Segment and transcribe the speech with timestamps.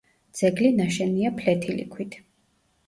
[0.39, 2.21] ძეგლი ნაშენია ფლეთილი ქვით.